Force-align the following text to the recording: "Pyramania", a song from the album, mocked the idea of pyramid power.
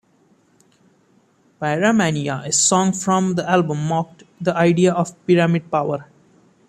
"Pyramania", 1.61 2.43
a 2.43 2.51
song 2.51 2.91
from 2.91 3.35
the 3.35 3.47
album, 3.47 3.85
mocked 3.87 4.23
the 4.43 4.55
idea 4.55 4.91
of 4.93 5.13
pyramid 5.27 5.69
power. 5.69 6.07